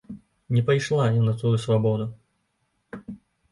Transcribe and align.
Не 0.49 0.63
пайшла 0.69 1.09
я 1.11 1.21
на 1.27 1.35
тую 1.43 1.53
свабоду. 1.67 2.11